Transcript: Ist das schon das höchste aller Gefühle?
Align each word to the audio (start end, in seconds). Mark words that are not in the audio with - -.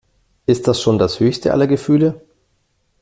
Ist 0.47 0.67
das 0.67 0.81
schon 0.81 0.97
das 0.97 1.19
höchste 1.19 1.51
aller 1.53 1.67
Gefühle? 1.67 2.21